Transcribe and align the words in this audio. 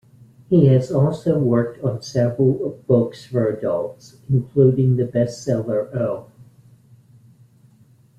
He 0.49 0.65
has 0.65 0.91
also 0.91 1.37
worked 1.37 1.83
on 1.83 2.01
several 2.01 2.81
books 2.87 3.23
for 3.25 3.45
adults, 3.49 4.17
including 4.29 4.95
the 4.95 5.05
best-selling 5.05 5.89
O. 5.95 6.25